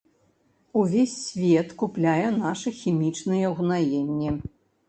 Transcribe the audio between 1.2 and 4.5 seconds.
свет купляе нашы хімічныя ўгнаенні.